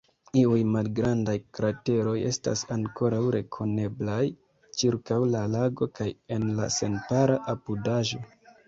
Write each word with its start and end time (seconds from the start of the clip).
Iuj 0.43 0.59
malgrandaj 0.75 1.35
krateroj 1.57 2.15
estas 2.31 2.65
ankoraŭ 2.77 3.21
rekoneblaj 3.37 4.25
ĉirkaŭ 4.81 5.23
la 5.37 5.47
lago 5.59 5.93
kaj 6.01 6.13
en 6.39 6.53
la 6.63 6.75
senpera 6.81 7.43
apudaĵo. 7.59 8.27